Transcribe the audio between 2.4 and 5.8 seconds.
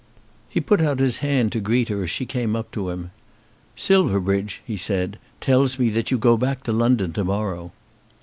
up to him. "Silverbridge," he said, "tells